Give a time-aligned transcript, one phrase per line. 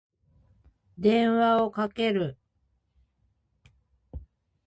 [0.97, 2.35] 電話をかける。